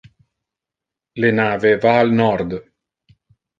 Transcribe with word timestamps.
Le 1.25 1.31
nave 1.41 1.75
va 1.85 1.93
al 1.99 2.11
nord. 2.23 2.59